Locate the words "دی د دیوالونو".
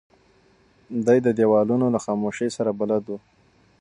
1.05-1.85